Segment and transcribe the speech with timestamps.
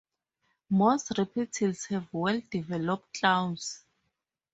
[0.71, 3.83] Most reptiles have well-developed claws.